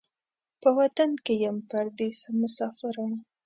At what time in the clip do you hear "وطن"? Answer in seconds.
0.79-1.09